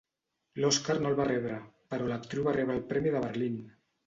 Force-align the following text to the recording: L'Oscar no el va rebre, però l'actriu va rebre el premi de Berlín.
L'Oscar 0.63 0.95
no 1.03 1.11
el 1.11 1.17
va 1.19 1.27
rebre, 1.29 1.57
però 1.93 2.09
l'actriu 2.13 2.49
va 2.49 2.55
rebre 2.57 2.79
el 2.79 2.83
premi 2.95 3.15
de 3.19 3.23
Berlín. 3.29 3.63